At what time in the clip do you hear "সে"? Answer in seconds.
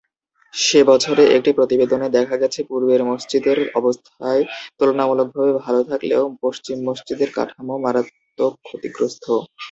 0.53-0.79